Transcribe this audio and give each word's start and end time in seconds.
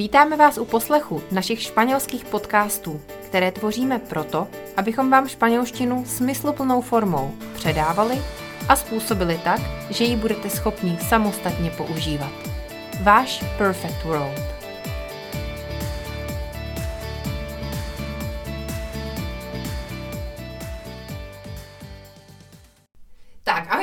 Vítáme 0.00 0.36
vás 0.36 0.58
u 0.58 0.64
poslechu 0.64 1.22
našich 1.32 1.62
španělských 1.62 2.24
podcastů, 2.24 3.00
které 3.24 3.52
tvoříme 3.52 3.98
proto, 3.98 4.48
abychom 4.76 5.10
vám 5.10 5.28
španělštinu 5.28 6.04
smysluplnou 6.06 6.80
formou 6.80 7.34
předávali 7.54 8.22
a 8.68 8.76
způsobili 8.76 9.40
tak, 9.44 9.60
že 9.90 10.04
ji 10.04 10.16
budete 10.16 10.50
schopni 10.50 10.98
samostatně 11.08 11.70
používat. 11.70 12.32
Váš 13.02 13.44
Perfect 13.58 14.04
World. 14.04 14.59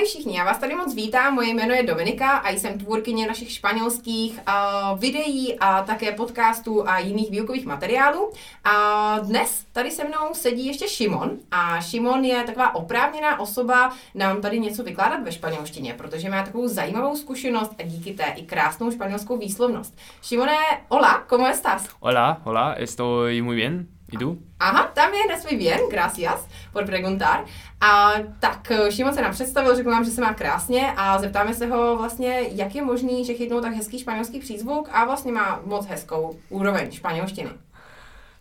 Všichni, 0.08 0.38
já 0.38 0.44
vás 0.44 0.58
tady 0.58 0.76
moc 0.76 0.96
vítám, 0.96 1.34
moje 1.34 1.50
jméno 1.50 1.74
je 1.74 1.84
Dominika 1.84 2.30
a 2.32 2.50
jsem 2.50 2.80
tvůrkyně 2.80 3.28
našich 3.28 3.52
španělských 3.52 4.40
uh, 4.48 5.00
videí 5.00 5.60
a 5.60 5.84
také 5.84 6.12
podcastů 6.12 6.90
a 6.90 7.00
jiných 7.00 7.32
výukových 7.32 7.66
materiálů. 7.66 8.32
A 8.64 9.20
dnes 9.20 9.66
tady 9.72 9.92
se 9.92 10.04
mnou 10.04 10.34
sedí 10.34 10.66
ještě 10.66 10.88
Šimon 10.88 11.32
a 11.52 11.82
Šimon 11.82 12.26
je 12.26 12.44
taková 12.44 12.76
oprávněná 12.76 13.40
osoba 13.40 13.94
nám 14.16 14.42
tady 14.42 14.60
něco 14.60 14.84
vykládat 14.84 15.24
ve 15.24 15.32
španělštině, 15.32 15.94
protože 15.94 16.30
má 16.30 16.44
takovou 16.44 16.68
zajímavou 16.68 17.16
zkušenost 17.16 17.72
a 17.80 17.84
díky 17.84 18.14
té 18.14 18.24
i 18.24 18.42
krásnou 18.42 18.92
španělskou 18.92 19.38
výslovnost. 19.38 19.98
Šimone, 20.22 20.58
hola, 20.90 21.24
¿cómo 21.30 21.48
estás? 21.48 21.88
Hola, 22.00 22.42
hola, 22.44 22.74
estoy 22.74 23.42
muy 23.42 23.56
bien. 23.56 23.97
¿Y 24.12 24.18
tú? 24.18 24.38
Aha, 24.60 24.92
también 24.94 25.30
estoy 25.32 25.58
bien, 25.58 25.80
gracias 25.90 26.48
por 26.72 26.86
preguntar. 26.86 27.46
A 27.82 28.14
tak 28.40 28.72
Šimon 28.90 29.14
se 29.14 29.22
nám 29.22 29.32
představil, 29.32 29.76
řekl 29.76 29.92
nám, 29.92 30.06
že 30.06 30.12
se 30.12 30.22
má 30.22 30.34
krásně 30.34 30.94
a 30.98 31.20
zeptáme 31.20 31.54
se 31.54 31.68
ho 31.68 31.98
vlastně, 31.98 32.42
jak 32.52 32.76
je 32.76 32.84
možný, 32.84 33.26
že 33.26 33.34
chytnul 33.34 33.62
tak 33.62 33.74
hezký 33.74 34.00
španělský 34.00 34.40
přízvuk 34.40 34.90
a 34.92 35.06
vlastně 35.06 35.32
má 35.32 35.62
moc 35.66 35.86
hezkou 35.86 36.40
úroveň 36.50 36.92
španělštiny 36.92 37.50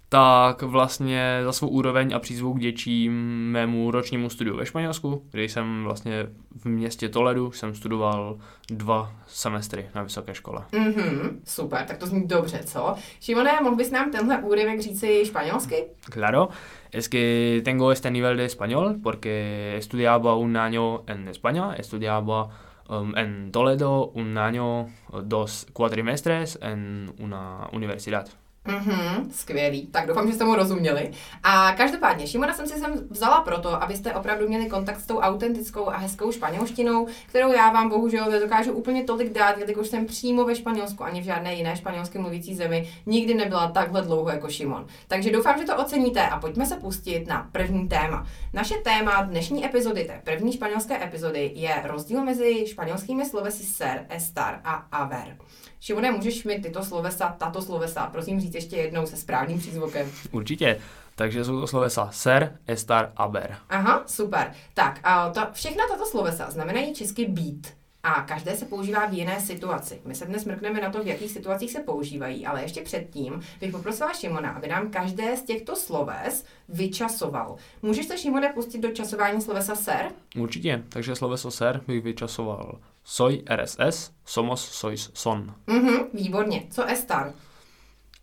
tak 0.08 0.62
vlastně 0.62 1.40
za 1.44 1.52
svou 1.52 1.68
úroveň 1.68 2.14
a 2.14 2.18
přízvuk 2.18 2.58
děčím 2.58 3.12
mému 3.50 3.90
ročnímu 3.90 4.30
studiu 4.30 4.56
ve 4.56 4.66
Španělsku, 4.66 5.22
kde 5.30 5.44
jsem 5.44 5.84
vlastně 5.84 6.26
v 6.56 6.66
městě 6.66 7.08
Toledu 7.08 7.52
jsem 7.52 7.74
studoval 7.74 8.38
dva 8.70 9.12
semestry 9.26 9.86
na 9.94 10.02
vysoké 10.02 10.34
škole. 10.34 10.64
Mm-hmm, 10.72 11.30
super, 11.44 11.84
tak 11.84 11.98
to 11.98 12.06
zní 12.06 12.26
dobře, 12.26 12.60
co? 12.64 12.94
Šimone, 13.20 13.52
mohl 13.62 13.76
bys 13.76 13.90
nám 13.90 14.10
tenhle 14.10 14.38
úryvek 14.38 14.80
říci 14.80 15.22
španělsky? 15.26 15.84
Claro, 16.12 16.48
es 16.92 17.08
que 17.08 17.60
tengo 17.64 17.90
este 17.90 18.10
nivel 18.10 18.36
de 18.36 18.44
español 18.44 18.94
porque 19.02 19.74
estudiaba 19.76 20.34
un 20.34 20.56
año 20.56 21.02
en 21.06 21.28
España, 21.28 21.74
estudiaba 21.78 22.50
um, 22.88 23.12
en 23.16 23.52
Toledo 23.52 24.06
un 24.14 24.38
año, 24.38 24.86
dos 25.22 25.66
cuatrimestres 25.72 26.58
en 26.62 27.12
una 27.18 27.68
universidad. 27.72 28.28
Mhm, 28.66 29.30
skvělý. 29.32 29.86
Tak 29.86 30.06
doufám, 30.06 30.28
že 30.28 30.34
jste 30.34 30.44
mu 30.44 30.54
rozuměli. 30.54 31.10
A 31.42 31.72
každopádně, 31.72 32.26
Šimona 32.26 32.54
jsem 32.54 32.66
si 32.66 32.80
sem 32.80 32.92
vzala 33.10 33.40
proto, 33.40 33.82
abyste 33.82 34.14
opravdu 34.14 34.48
měli 34.48 34.66
kontakt 34.66 35.00
s 35.00 35.06
tou 35.06 35.18
autentickou 35.18 35.88
a 35.88 35.96
hezkou 35.96 36.32
španělštinou, 36.32 37.06
kterou 37.26 37.52
já 37.52 37.70
vám 37.70 37.88
bohužel 37.88 38.30
nedokážu 38.30 38.72
úplně 38.72 39.04
tolik 39.04 39.32
dát, 39.32 39.58
jelikož 39.58 39.88
jsem 39.88 40.06
přímo 40.06 40.44
ve 40.44 40.54
Španělsku 40.54 41.04
ani 41.04 41.20
v 41.20 41.24
žádné 41.24 41.54
jiné 41.54 41.76
španělsky 41.76 42.18
mluvící 42.18 42.54
zemi 42.54 42.90
nikdy 43.06 43.34
nebyla 43.34 43.68
takhle 43.68 44.02
dlouho 44.02 44.30
jako 44.30 44.48
Šimon. 44.48 44.86
Takže 45.08 45.32
doufám, 45.32 45.58
že 45.58 45.64
to 45.64 45.76
oceníte 45.76 46.28
a 46.28 46.40
pojďme 46.40 46.66
se 46.66 46.76
pustit 46.76 47.26
na 47.26 47.48
první 47.52 47.88
téma. 47.88 48.26
Naše 48.52 48.74
téma 48.74 49.22
dnešní 49.22 49.66
epizody, 49.66 50.04
té 50.04 50.20
první 50.24 50.52
španělské 50.52 51.04
epizody, 51.04 51.52
je 51.54 51.74
rozdíl 51.84 52.24
mezi 52.24 52.66
španělskými 52.66 53.26
slovesy 53.26 53.64
ser, 53.64 54.06
estar 54.08 54.60
a 54.64 54.74
aver. 54.74 55.36
Šimone, 55.80 56.10
můžeš 56.10 56.44
mi 56.44 56.58
tyto 56.58 56.84
slovesa, 56.84 57.36
tato 57.38 57.62
slovesa, 57.62 58.06
prosím 58.06 58.40
říct 58.40 58.54
ještě 58.56 58.76
jednou 58.76 59.06
se 59.06 59.16
správným 59.16 59.58
přízvukem. 59.58 60.10
Určitě. 60.32 60.80
Takže 61.14 61.44
jsou 61.44 61.60
to 61.60 61.66
slovesa 61.66 62.08
ser, 62.12 62.58
estar, 62.66 63.12
aber. 63.16 63.56
Aha, 63.68 64.02
super. 64.06 64.52
Tak, 64.74 65.00
a 65.02 65.30
to, 65.30 65.40
všechna 65.52 65.84
tato 65.88 66.06
slovesa 66.06 66.50
znamenají 66.50 66.94
česky 66.94 67.24
být. 67.26 67.72
A 68.02 68.22
každé 68.22 68.56
se 68.56 68.64
používá 68.64 69.06
v 69.06 69.12
jiné 69.12 69.40
situaci. 69.40 70.00
My 70.04 70.14
se 70.14 70.26
dnes 70.26 70.44
mrkneme 70.44 70.80
na 70.80 70.90
to, 70.90 71.02
v 71.02 71.06
jakých 71.06 71.30
situacích 71.30 71.72
se 71.72 71.80
používají, 71.80 72.46
ale 72.46 72.62
ještě 72.62 72.82
předtím 72.82 73.42
bych 73.60 73.72
poprosila 73.72 74.12
Šimona, 74.12 74.50
aby 74.50 74.68
nám 74.68 74.90
každé 74.90 75.36
z 75.36 75.42
těchto 75.42 75.76
sloves 75.76 76.44
vyčasoval. 76.68 77.56
Můžeš 77.82 78.06
se, 78.06 78.18
Šimone, 78.18 78.48
pustit 78.48 78.78
do 78.78 78.90
časování 78.90 79.40
slovesa 79.42 79.74
ser? 79.74 80.08
Určitě, 80.38 80.82
takže 80.88 81.16
sloveso 81.16 81.50
ser 81.50 81.80
bych 81.86 82.02
vyčasoval. 82.02 82.78
Soy 83.04 83.42
RSS, 83.56 84.10
somos, 84.24 84.68
sois, 84.68 85.10
son. 85.14 85.54
Mhm, 85.66 85.96
výborně. 86.14 86.62
Co 86.70 86.84
estar? 86.84 87.32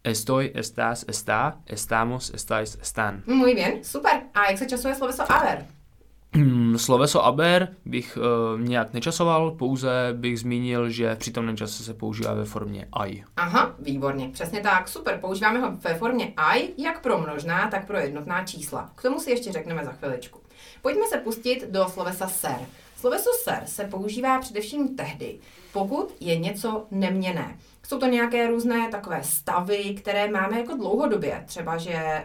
Estoy, 0.05 0.51
estás, 0.53 1.05
está, 1.07 1.59
estamos, 1.65 2.29
estáis, 2.33 2.77
están. 2.81 3.23
Muy 3.25 3.55
bien, 3.55 3.83
super. 3.83 4.21
A 4.33 4.49
jak 4.49 4.57
se 4.57 4.65
časuje 4.65 4.95
sloveso 4.95 5.31
aver? 5.31 5.65
Sloveso 6.77 7.25
aber 7.25 7.67
bych 7.85 8.17
uh, 8.17 8.61
nějak 8.61 8.93
nečasoval, 8.93 9.51
pouze 9.51 9.89
bych 10.13 10.39
zmínil, 10.39 10.89
že 10.89 11.15
v 11.15 11.17
přítomném 11.17 11.57
čase 11.57 11.83
se 11.83 11.93
používá 11.93 12.33
ve 12.33 12.45
formě 12.45 12.87
I. 12.91 13.23
Aha, 13.37 13.75
výborně, 13.79 14.29
přesně 14.29 14.61
tak, 14.61 14.87
super. 14.87 15.17
Používáme 15.21 15.59
ho 15.59 15.71
ve 15.71 15.93
formě 15.93 16.33
I, 16.37 16.83
jak 16.83 17.01
pro 17.01 17.17
množná, 17.17 17.67
tak 17.67 17.87
pro 17.87 17.97
jednotná 17.97 18.43
čísla. 18.43 18.91
K 18.95 19.01
tomu 19.01 19.19
si 19.19 19.31
ještě 19.31 19.51
řekneme 19.51 19.85
za 19.85 19.91
chviličku. 19.91 20.39
Pojďme 20.81 21.07
se 21.09 21.17
pustit 21.17 21.67
do 21.71 21.87
slovesa 21.89 22.27
ser. 22.27 22.59
Sloveso 23.03 23.29
ser 23.43 23.63
se 23.65 23.83
používá 23.83 24.39
především 24.39 24.95
tehdy, 24.95 25.39
pokud 25.73 26.15
je 26.19 26.39
něco 26.39 26.85
neměné. 26.91 27.57
Jsou 27.87 27.99
to 27.99 28.05
nějaké 28.05 28.47
různé 28.47 28.87
takové 28.91 29.23
stavy, 29.23 29.95
které 29.99 30.31
máme 30.31 30.59
jako 30.59 30.75
dlouhodobě. 30.75 31.43
Třeba, 31.45 31.77
že 31.77 32.23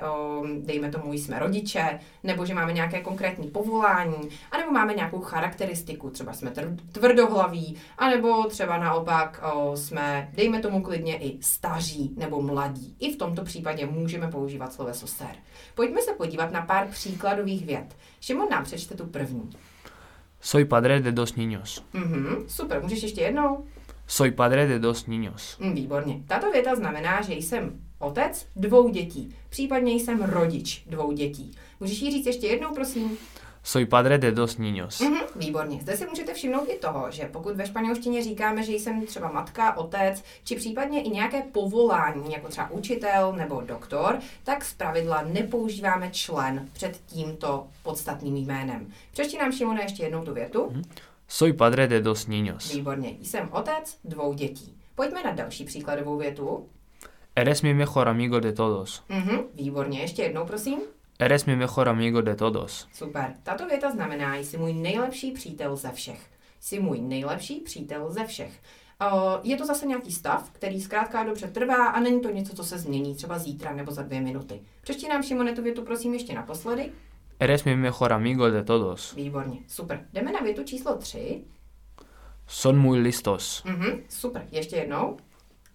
dejme 0.60 0.90
tomu, 0.90 1.12
jsme 1.12 1.38
rodiče, 1.38 2.00
nebo 2.22 2.46
že 2.46 2.54
máme 2.54 2.72
nějaké 2.72 3.00
konkrétní 3.00 3.48
povolání, 3.48 4.28
anebo 4.50 4.72
máme 4.72 4.94
nějakou 4.94 5.20
charakteristiku, 5.20 6.10
třeba 6.10 6.32
jsme 6.32 6.52
tvrdohlaví, 6.92 7.76
anebo 7.98 8.44
třeba 8.44 8.78
naopak 8.78 9.42
jsme, 9.74 10.30
dejme 10.34 10.60
tomu 10.60 10.82
klidně 10.82 11.18
i 11.18 11.38
staří 11.42 12.14
nebo 12.16 12.42
mladí. 12.42 12.96
I 12.98 13.14
v 13.14 13.18
tomto 13.18 13.44
případě 13.44 13.86
můžeme 13.86 14.28
používat 14.30 14.72
sloveso 14.72 15.06
ser. 15.06 15.36
Pojďme 15.74 16.02
se 16.02 16.12
podívat 16.12 16.52
na 16.52 16.62
pár 16.62 16.86
příkladových 16.86 17.66
vět. 17.66 17.96
Šimon 18.20 18.48
nám 18.50 18.64
přečte 18.64 18.94
tu 18.94 19.06
první. 19.06 19.50
Soy 20.41 20.65
padre 20.65 21.00
de 21.00 21.12
dos 21.12 21.37
niños. 21.37 21.84
Mm-hmm, 21.94 22.47
super, 22.49 22.82
můžeš 22.82 23.03
ještě 23.03 23.21
jednou? 23.21 23.65
Soy 24.06 24.31
padre 24.31 24.66
de 24.66 24.78
dos 24.78 25.06
niños. 25.06 25.56
Mm, 25.59 25.75
výborně. 25.75 26.22
Tato 26.26 26.50
věta 26.50 26.75
znamená, 26.75 27.22
že 27.22 27.34
jsem 27.34 27.81
otec 27.99 28.47
dvou 28.56 28.88
dětí, 28.88 29.34
případně 29.49 29.93
jsem 29.93 30.22
rodič 30.22 30.84
dvou 30.87 31.12
dětí. 31.12 31.50
Můžeš 31.81 32.03
ji 32.03 32.10
říct 32.10 32.26
ještě 32.26 32.47
jednou, 32.47 32.75
prosím? 32.75 33.19
Soy 33.62 33.86
padre 33.86 34.19
de 34.19 34.32
dos 34.32 34.58
niños. 34.58 35.00
Mm-hmm, 35.00 35.26
výborně. 35.36 35.78
Zde 35.82 35.96
si 35.96 36.06
můžete 36.06 36.34
všimnout 36.34 36.69
i 36.69 36.78
toho, 36.78 37.10
že 37.10 37.28
pokud 37.32 37.56
ve 37.56 37.66
španělštině 37.66 38.22
říkáme, 38.22 38.62
že 38.62 38.72
jsem 38.72 39.06
třeba 39.06 39.30
matka, 39.32 39.76
otec, 39.76 40.24
či 40.44 40.56
případně 40.56 41.02
i 41.02 41.10
nějaké 41.10 41.42
povolání, 41.42 42.32
jako 42.32 42.48
třeba 42.48 42.70
učitel 42.70 43.32
nebo 43.32 43.62
doktor, 43.66 44.19
tak 44.44 44.64
z 44.64 44.74
pravidla 44.74 45.22
nepoužíváme 45.22 46.10
člen 46.10 46.69
před 46.72 47.00
tímto 47.06 47.66
podstatným 47.82 48.36
jménem. 48.36 48.92
Přečti 49.12 49.38
nám, 49.38 49.52
Šimone, 49.52 49.82
ještě 49.82 50.02
jednou 50.02 50.25
tu 50.25 50.34
větu. 50.34 50.66
Mm-hmm. 50.66 50.84
Soy 51.28 51.52
padre 51.52 51.86
de 51.86 52.00
dos 52.00 52.26
niños. 52.26 52.75
Výborně. 52.75 53.16
Jsem 53.22 53.48
otec 53.52 53.98
dvou 54.04 54.32
dětí. 54.32 54.75
Pojďme 54.94 55.22
na 55.22 55.32
další 55.32 55.64
příkladovou 55.64 56.16
větu. 56.16 56.66
Eres 57.36 57.62
mi 57.62 57.75
mejor 57.75 58.08
amigo 58.08 58.40
de 58.40 58.52
todos. 58.52 59.02
Mhm, 59.08 59.38
výborně. 59.54 60.00
Ještě 60.00 60.22
jednou, 60.22 60.46
prosím. 60.46 60.78
Eres 61.20 61.44
mi 61.46 61.56
mejor 61.56 61.88
amigo 61.88 62.20
de 62.20 62.34
todos. 62.36 62.88
Super. 62.92 63.34
Tato 63.42 63.66
věta 63.66 63.90
znamená, 63.90 64.36
jsi 64.36 64.58
můj 64.58 64.72
nejlepší 64.72 65.32
přítel 65.32 65.76
ze 65.76 65.90
všech. 65.92 66.30
Jsi 66.60 66.80
můj 66.80 67.00
nejlepší 67.00 67.60
přítel 67.60 68.10
ze 68.10 68.24
všech. 68.24 68.60
Je 69.42 69.56
to 69.56 69.66
zase 69.66 69.86
nějaký 69.86 70.12
stav, 70.12 70.50
který 70.50 70.80
zkrátka 70.80 71.24
dobře 71.24 71.46
trvá 71.48 71.86
a 71.86 72.00
není 72.00 72.20
to 72.20 72.30
něco, 72.30 72.56
co 72.56 72.64
se 72.64 72.78
změní 72.78 73.14
třeba 73.14 73.38
zítra 73.38 73.72
nebo 73.72 73.93
za 73.93 74.02
dvě 74.02 74.20
minuty. 74.20 74.60
Přečti 74.82 75.08
nám, 75.08 75.22
Šimone, 75.22 75.52
tu 75.52 75.62
větu 75.62 75.82
prosím 75.82 76.14
ještě 76.14 76.34
naposledy. 76.34 76.93
Eres 77.40 77.64
mi 77.64 77.76
mejor 77.76 78.12
amigo 78.12 78.50
de 78.50 78.64
todos. 78.64 79.14
Výborně, 79.14 79.58
super. 79.69 80.06
Jdeme 80.12 80.32
na 80.32 80.40
větu 80.40 80.64
číslo 80.64 80.96
3. 80.96 81.44
Son 82.46 82.78
muy 82.78 82.98
listos. 82.98 83.62
Mhm, 83.64 84.02
super. 84.08 84.46
Ještě 84.50 84.76
jednou. 84.76 85.16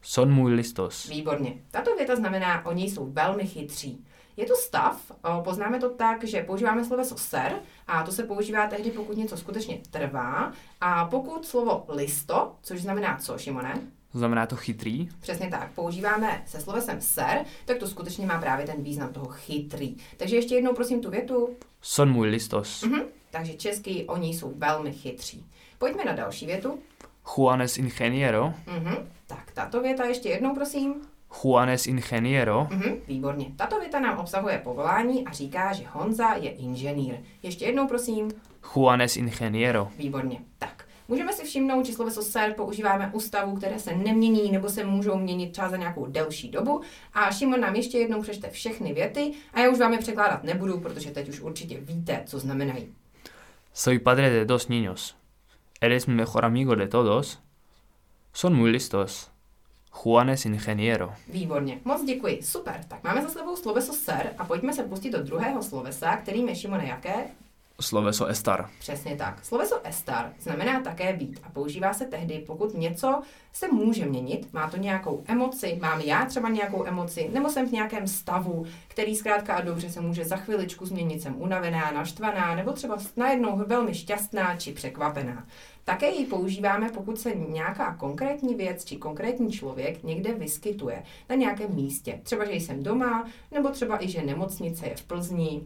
Son 0.01 0.31
muy 0.31 0.53
listos. 0.53 1.09
Výborně. 1.09 1.53
Tato 1.71 1.95
věta 1.95 2.15
znamená, 2.15 2.65
oni 2.65 2.83
jsou 2.83 3.11
velmi 3.11 3.47
chytří. 3.47 4.05
Je 4.37 4.45
to 4.45 4.55
stav, 4.55 5.11
poznáme 5.43 5.79
to 5.79 5.89
tak, 5.89 6.23
že 6.23 6.43
používáme 6.43 6.85
sloveso 6.85 7.17
ser 7.17 7.55
a 7.87 8.03
to 8.03 8.11
se 8.11 8.23
používá 8.23 8.67
tehdy, 8.67 8.91
pokud 8.91 9.17
něco 9.17 9.37
skutečně 9.37 9.79
trvá 9.91 10.51
a 10.81 11.05
pokud 11.05 11.45
slovo 11.45 11.85
listo, 11.89 12.55
což 12.61 12.81
znamená 12.81 13.17
co, 13.17 13.37
Šimone? 13.37 13.81
Znamená 14.13 14.45
to 14.45 14.55
chytrý? 14.55 15.09
Přesně 15.19 15.49
tak. 15.49 15.71
Používáme 15.71 16.43
se 16.45 16.61
slovesem 16.61 17.01
ser, 17.01 17.45
tak 17.65 17.77
to 17.77 17.87
skutečně 17.87 18.25
má 18.25 18.41
právě 18.41 18.65
ten 18.65 18.83
význam 18.83 19.13
toho 19.13 19.25
chytrý. 19.29 19.95
Takže 20.17 20.35
ještě 20.35 20.55
jednou 20.55 20.73
prosím 20.73 21.01
tu 21.01 21.09
větu. 21.09 21.49
Son 21.81 22.11
muy 22.11 22.27
listos. 22.29 22.83
Mhm. 22.83 23.01
Takže 23.31 23.53
česky 23.53 24.05
oni 24.07 24.29
jsou 24.33 24.53
velmi 24.57 24.93
chytří. 24.93 25.45
Pojďme 25.77 26.05
na 26.05 26.13
další 26.13 26.45
větu. 26.45 26.79
Juan 27.37 27.61
es 27.61 27.77
ingeniero. 27.77 28.53
Mhm. 28.67 28.95
Tak 29.27 29.51
tato 29.53 29.81
věta 29.81 30.05
ještě 30.05 30.29
jednou 30.29 30.55
prosím. 30.55 30.95
Juan 31.41 31.69
es 31.69 31.87
ingeniero. 31.87 32.67
Mhm, 32.71 32.95
výborně. 33.07 33.45
Tato 33.55 33.79
věta 33.79 33.99
nám 33.99 34.19
obsahuje 34.19 34.61
povolání 34.63 35.25
a 35.25 35.31
říká, 35.31 35.73
že 35.73 35.83
Honza 35.91 36.33
je 36.33 36.49
inženýr. 36.51 37.15
Ještě 37.43 37.65
jednou, 37.65 37.87
prosím. 37.87 38.31
Juan 38.73 39.01
es 39.01 39.17
ingeniero. 39.17 39.87
Výborně. 39.97 40.39
Tak. 40.59 40.85
Můžeme 41.07 41.33
si 41.33 41.45
všimnout, 41.45 41.85
že 41.85 41.93
sloveso 41.93 42.21
ser 42.21 42.53
používáme 42.53 43.09
u 43.13 43.19
stavů, 43.19 43.55
které 43.55 43.79
se 43.79 43.95
nemění 43.95 44.51
nebo 44.51 44.69
se 44.69 44.83
můžou 44.83 45.17
měnit 45.17 45.51
třeba 45.51 45.69
za 45.69 45.77
nějakou 45.77 46.05
delší 46.05 46.51
dobu. 46.51 46.81
A 47.13 47.31
Šimon 47.31 47.59
nám 47.59 47.75
ještě 47.75 47.97
jednou 47.97 48.21
přečte 48.21 48.49
všechny 48.49 48.93
věty 48.93 49.31
a 49.53 49.59
já 49.59 49.69
už 49.69 49.79
vám 49.79 49.93
je 49.93 49.99
překládat 49.99 50.43
nebudu, 50.43 50.79
protože 50.79 51.11
teď 51.11 51.29
už 51.29 51.39
určitě 51.39 51.79
víte, 51.79 52.23
co 52.25 52.39
znamenají. 52.39 52.93
Soy 53.73 53.99
padre 53.99 54.29
de 54.29 54.45
dos 54.45 54.67
niños. 54.67 55.15
Eres 55.81 56.05
mi 56.05 56.13
mejor 56.13 56.45
amigo 56.45 56.75
de 56.75 56.87
todos. 56.87 57.39
Son 58.33 58.55
muy 58.55 58.69
listos. 58.69 59.32
Juan 59.93 60.29
es 60.29 60.45
ingeniero. 60.45 61.13
Výborně, 61.27 61.79
moc 61.85 62.03
děkuji, 62.03 62.39
super. 62.43 62.85
Tak 62.87 63.03
máme 63.03 63.21
za 63.21 63.29
sebou 63.29 63.55
sloveso 63.55 63.93
ser 63.93 64.33
a 64.37 64.45
pojďme 64.45 64.73
se 64.73 64.83
pustit 64.83 65.09
do 65.09 65.23
druhého 65.23 65.63
slovesa, 65.63 66.17
kterým 66.17 66.49
je 66.49 66.55
Šimone 66.55 66.85
jaké? 66.85 67.25
Sloveso 67.81 68.25
estar. 68.25 68.69
Přesně 68.79 69.15
tak. 69.15 69.45
Sloveso 69.45 69.87
estar 69.87 70.33
znamená 70.39 70.81
také 70.81 71.13
být 71.13 71.39
a 71.43 71.49
používá 71.49 71.93
se 71.93 72.05
tehdy, 72.05 72.43
pokud 72.47 72.73
něco 72.73 73.21
se 73.53 73.67
může 73.67 74.05
měnit, 74.05 74.53
má 74.53 74.69
to 74.69 74.77
nějakou 74.77 75.23
emoci, 75.27 75.79
mám 75.81 76.01
já 76.01 76.25
třeba 76.25 76.49
nějakou 76.49 76.85
emoci, 76.85 77.29
nebo 77.33 77.49
jsem 77.49 77.69
v 77.69 77.71
nějakém 77.71 78.07
stavu, 78.07 78.65
který 78.87 79.15
zkrátka 79.15 79.53
a 79.53 79.61
dobře 79.61 79.89
se 79.89 80.01
může 80.01 80.25
za 80.25 80.35
chviličku 80.35 80.85
změnit, 80.85 81.21
jsem 81.21 81.41
unavená, 81.41 81.91
naštvaná, 81.91 82.55
nebo 82.55 82.71
třeba 82.71 82.97
najednou 83.17 83.63
velmi 83.65 83.93
šťastná 83.93 84.55
či 84.55 84.71
překvapená. 84.71 85.47
Také 85.83 86.11
ji 86.11 86.25
používáme, 86.25 86.89
pokud 86.89 87.19
se 87.19 87.35
nějaká 87.35 87.95
konkrétní 87.95 88.55
věc 88.55 88.85
či 88.85 88.95
konkrétní 88.95 89.51
člověk 89.51 90.03
někde 90.03 90.33
vyskytuje 90.33 91.03
na 91.29 91.35
nějakém 91.35 91.75
místě. 91.75 92.19
Třeba, 92.23 92.45
že 92.45 92.51
jsem 92.51 92.83
doma, 92.83 93.27
nebo 93.51 93.69
třeba 93.69 94.03
i, 94.03 94.09
že 94.09 94.21
nemocnice 94.21 94.87
je 94.87 94.95
v 94.95 95.03
Plzni, 95.03 95.61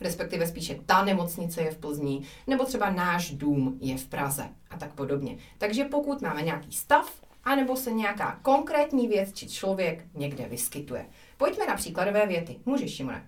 respektive 0.00 0.46
spíše 0.46 0.78
ta 0.86 1.04
nemocnice 1.04 1.62
je 1.62 1.70
v 1.70 1.78
Plzni, 1.78 2.22
nebo 2.46 2.64
třeba 2.64 2.90
náš 2.90 3.30
dům 3.30 3.78
je 3.80 3.96
v 3.98 4.06
Praze 4.06 4.48
a 4.70 4.78
tak 4.78 4.92
podobně. 4.92 5.36
Takže 5.58 5.84
pokud 5.84 6.22
máme 6.22 6.42
nějaký 6.42 6.72
stav, 6.72 7.12
anebo 7.44 7.76
se 7.76 7.92
nějaká 7.92 8.38
konkrétní 8.42 9.08
věc 9.08 9.32
či 9.32 9.48
člověk 9.48 10.04
někde 10.14 10.46
vyskytuje. 10.48 11.06
Pojďme 11.36 11.66
na 11.66 11.74
příkladové 11.76 12.26
věty. 12.26 12.56
Můžeš, 12.66 12.96
Šimone. 12.96 13.26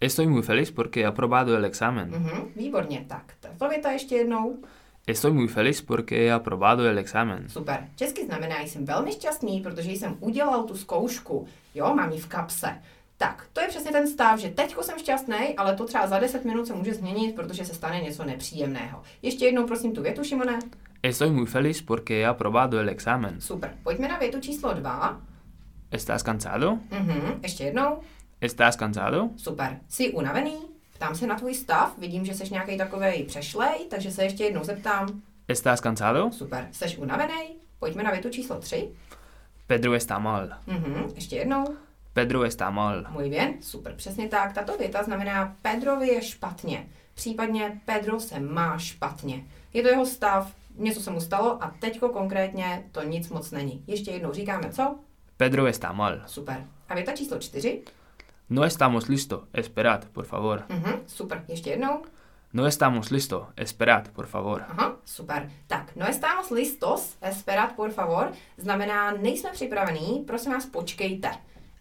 Estoy 0.00 0.26
muy 0.26 0.42
feliz 0.42 0.70
porque 0.70 1.00
he 1.00 1.06
aprobado 1.06 1.54
el 1.54 1.64
examen. 1.64 2.10
Mhm, 2.10 2.52
výborně, 2.56 3.04
tak. 3.08 3.34
Tato 3.40 3.68
věta 3.68 3.90
ještě 3.90 4.16
jednou. 4.16 4.58
Estoy 5.06 5.32
muy 5.32 5.48
feliz 5.48 5.80
porque 5.80 6.16
he 6.16 6.32
aprobado 6.32 6.84
el 6.84 6.98
examen. 6.98 7.48
Super. 7.48 7.88
Česky 7.96 8.26
znamená, 8.26 8.60
jsem 8.60 8.84
velmi 8.84 9.12
šťastný, 9.12 9.60
protože 9.60 9.90
jsem 9.90 10.16
udělal 10.20 10.62
tu 10.62 10.76
zkoušku. 10.76 11.46
Jo, 11.74 11.94
mám 11.94 12.12
ji 12.12 12.20
v 12.20 12.26
kapse. 12.26 12.82
Tak, 13.22 13.46
to 13.52 13.60
je 13.60 13.68
přesně 13.68 13.92
ten 13.92 14.08
stav, 14.08 14.38
že 14.40 14.48
teďko 14.50 14.82
jsem 14.82 14.98
šťastný, 14.98 15.56
ale 15.56 15.76
to 15.76 15.86
třeba 15.86 16.06
za 16.06 16.18
10 16.18 16.44
minut 16.44 16.66
se 16.66 16.74
může 16.74 16.94
změnit, 16.94 17.34
protože 17.34 17.64
se 17.64 17.74
stane 17.74 18.00
něco 18.00 18.24
nepříjemného. 18.24 19.02
Ještě 19.22 19.44
jednou 19.44 19.66
prosím 19.66 19.94
tu 19.94 20.02
větu, 20.02 20.24
Šimone. 20.24 20.58
Estoy 21.02 21.30
muy 21.30 21.46
feliz 21.46 21.82
porque 21.82 22.14
he 22.14 22.26
aprobado 22.26 22.78
el 22.78 22.88
examen. 22.88 23.40
Super. 23.40 23.74
Pojďme 23.82 24.08
na 24.08 24.18
větu 24.18 24.40
číslo 24.40 24.72
2. 24.72 25.20
¿Estás 25.92 26.22
cansado? 26.22 26.78
Mhm, 26.90 27.40
ještě 27.42 27.64
jednou. 27.64 27.98
¿Estás 28.40 28.76
cansado? 28.76 29.28
Super. 29.36 29.80
Jsi 29.88 30.10
unavený? 30.12 30.56
Ptám 30.94 31.14
se 31.14 31.26
na 31.26 31.34
tvůj 31.34 31.54
stav, 31.54 31.98
vidím, 31.98 32.24
že 32.24 32.34
jsi 32.34 32.52
nějaký 32.52 32.78
takový 32.78 33.22
přešlej, 33.22 33.86
takže 33.90 34.10
se 34.10 34.24
ještě 34.24 34.44
jednou 34.44 34.64
zeptám. 34.64 35.22
¿Estás 35.48 35.80
cansado? 35.80 36.30
Super. 36.32 36.68
Jsi 36.72 36.96
unavený? 36.96 37.56
Pojďme 37.78 38.02
na 38.02 38.10
větu 38.10 38.28
číslo 38.30 38.58
3. 38.58 38.88
Pedro 39.66 39.92
está 39.92 40.18
mal. 40.18 40.48
Mhm, 40.66 41.12
ještě 41.14 41.36
jednou. 41.36 41.64
Pedro 42.12 42.42
está 42.44 42.70
mal. 42.70 43.04
Můj 43.10 43.28
věn, 43.28 43.54
super, 43.60 43.94
přesně 43.94 44.28
tak. 44.28 44.52
Tato 44.52 44.78
věta 44.78 45.02
znamená 45.02 45.56
Pedrovi 45.62 46.08
je 46.08 46.22
špatně. 46.22 46.86
Případně 47.14 47.80
Pedro 47.84 48.20
se 48.20 48.40
má 48.40 48.78
špatně. 48.78 49.44
Je 49.72 49.82
to 49.82 49.88
jeho 49.88 50.06
stav, 50.06 50.54
něco 50.76 51.00
se 51.00 51.10
mu 51.10 51.20
stalo 51.20 51.64
a 51.64 51.74
teďko 51.80 52.08
konkrétně 52.08 52.84
to 52.92 53.02
nic 53.02 53.28
moc 53.28 53.50
není. 53.50 53.84
Ještě 53.86 54.10
jednou 54.10 54.32
říkáme 54.32 54.72
co? 54.72 54.98
Pedro 55.36 55.66
está 55.66 55.92
mal. 55.92 56.20
Super. 56.26 56.66
A 56.88 56.94
věta 56.94 57.12
číslo 57.12 57.38
čtyři? 57.38 57.82
No 58.50 58.62
estamos 58.62 59.06
listo. 59.06 59.44
Esperad, 59.52 60.04
por 60.04 60.24
favor. 60.24 60.62
Mhm, 60.68 60.92
super. 61.06 61.44
Ještě 61.48 61.70
jednou? 61.70 62.02
No 62.52 62.66
estamos 62.66 63.10
listo. 63.10 63.46
Esperad, 63.56 64.08
por 64.08 64.26
favor. 64.26 64.64
Aha, 64.68 64.96
super. 65.04 65.50
Tak, 65.66 65.96
no 65.96 66.06
estamos 66.08 66.50
listos, 66.50 67.16
esperad 67.20 67.72
por 67.76 67.90
favor, 67.90 68.32
znamená 68.58 69.10
nejsme 69.10 69.50
připravení, 69.52 70.24
prosím 70.26 70.52
vás 70.52 70.66
počkejte. 70.66 71.30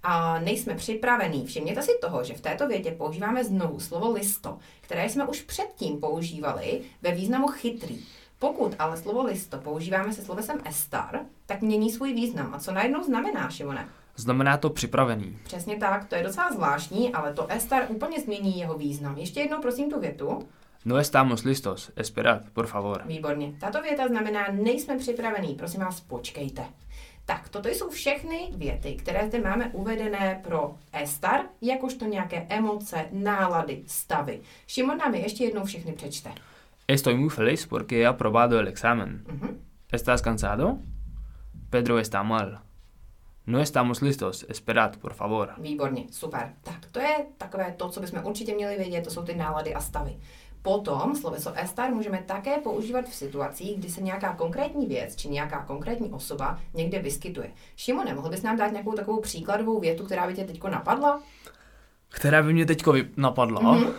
A 0.04 0.40
nejsme 0.40 0.76
připravení. 0.76 1.46
Všimněte 1.46 1.82
si 1.82 1.92
toho, 2.02 2.24
že 2.24 2.34
v 2.34 2.42
této 2.42 2.68
větě 2.68 2.92
používáme 2.92 3.44
znovu 3.44 3.80
slovo 3.80 4.12
listo, 4.12 4.58
které 4.82 5.10
jsme 5.10 5.28
už 5.28 5.42
předtím 5.42 6.00
používali 6.00 6.82
ve 7.02 7.12
významu 7.12 7.48
chytrý. 7.48 8.06
Pokud 8.40 8.76
ale 8.80 8.98
slovo 8.98 9.24
listo 9.24 9.58
používáme 9.58 10.14
se 10.14 10.22
slovesem 10.22 10.60
estar, 10.66 11.20
tak 11.46 11.62
mění 11.62 11.92
svůj 11.92 12.14
význam. 12.14 12.54
A 12.54 12.60
co 12.60 12.72
najednou 12.72 13.04
znamená, 13.04 13.50
Šimone? 13.50 13.90
Znamená 14.16 14.58
to 14.58 14.70
připravený. 14.70 15.38
Přesně 15.44 15.76
tak, 15.78 16.06
to 16.06 16.16
je 16.16 16.24
docela 16.24 16.52
zvláštní, 16.52 17.14
ale 17.14 17.34
to 17.34 17.52
estar 17.52 17.84
úplně 17.90 18.20
změní 18.20 18.60
jeho 18.60 18.78
význam. 18.78 19.18
Ještě 19.18 19.40
jednou 19.40 19.62
prosím 19.62 19.92
tu 19.92 20.00
větu. 20.00 20.48
No 20.86 20.98
estamos 20.98 21.44
listos. 21.44 21.92
Esperad, 21.96 22.42
por 22.54 22.68
favor. 22.68 23.02
Výborně. 23.06 23.54
Tato 23.60 23.82
věta 23.82 24.08
znamená 24.08 24.48
nejsme 24.52 24.98
připravení, 24.98 25.56
prosím 25.56 25.82
vás, 25.82 26.00
počkejte. 26.00 26.66
Tak, 27.32 27.50
toto 27.50 27.70
jsou 27.70 27.90
všechny 27.90 28.50
věty, 28.56 28.96
které 28.96 29.28
zde 29.28 29.42
máme 29.42 29.70
uvedené 29.74 30.40
pro 30.44 30.76
estar, 30.94 31.42
jakožto 31.62 32.06
nějaké 32.06 32.46
emoce, 32.50 33.06
nálady, 33.12 33.84
stavy. 33.88 34.42
Šimon 34.68 34.98
nám 34.98 35.16
je 35.16 35.22
ještě 35.22 35.44
jednou 35.44 35.66
všechny 35.66 35.94
přečte. 35.94 36.32
Estoy 36.88 37.16
muy 37.16 37.30
feliz 37.30 37.66
porque 37.66 37.96
he 37.96 38.06
aprobado 38.06 38.58
el 38.58 38.68
examen. 38.68 39.24
Mhm. 39.28 39.62
¿Estás 39.94 40.22
cansado? 40.22 40.78
Pedro 41.70 42.00
está 42.00 42.24
mal. 42.24 42.60
No 43.48 43.60
estamos 43.60 44.02
listos. 44.02 44.46
Esperad, 44.50 44.98
por 44.98 45.14
favor. 45.14 45.54
Výborně, 45.58 46.04
super. 46.12 46.54
Tak, 46.62 46.86
to 46.92 47.00
je 47.00 47.16
takové 47.38 47.74
to, 47.78 47.90
co 47.90 48.00
bychom 48.00 48.26
určitě 48.26 48.56
měli 48.56 48.78
vědět, 48.78 49.04
to 49.04 49.10
jsou 49.10 49.24
ty 49.24 49.36
nálady 49.36 49.74
a 49.74 49.82
stavy. 49.82 50.18
Potom 50.62 51.16
sloveso 51.16 51.54
estar 51.56 51.92
můžeme 51.92 52.24
také 52.26 52.58
používat 52.58 53.06
v 53.06 53.16
situacích, 53.16 53.80
kdy 53.80 53.90
se 53.90 54.02
nějaká 54.02 54.34
konkrétní 54.34 54.88
věc 54.88 55.16
či 55.16 55.30
nějaká 55.30 55.66
konkrétní 55.66 56.10
osoba 56.10 56.60
někde 56.74 57.00
vyskytuje. 57.00 57.52
Šimone, 57.76 58.14
mohl 58.14 58.30
bys 58.30 58.42
nám 58.42 58.58
dát 58.58 58.72
nějakou 58.72 58.94
takovou 58.94 59.22
příkladovou 59.22 59.80
větu, 59.80 60.06
která 60.06 60.28
by 60.28 60.34
tě 60.34 60.44
teďko 60.44 60.70
napadla? 60.70 61.22
Která 62.10 62.44
by 62.44 62.54
mě 62.54 62.66
teďko 62.66 62.92
vy- 62.92 63.10
napadla? 63.18 63.62
Mhm. 63.62 63.92